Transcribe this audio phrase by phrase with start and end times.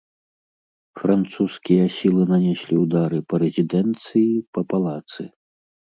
[1.01, 5.23] Французскія сілы нанеслі ўдары па рэзідэнцыі, па палацы.